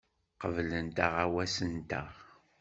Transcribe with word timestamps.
Qeblent 0.41 0.97
aɣawas-nteɣ. 1.05 2.11